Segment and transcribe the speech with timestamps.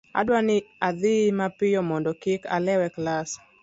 [0.13, 0.57] adwa ni
[0.87, 3.29] adhi mapiyo mondo kik alew e klas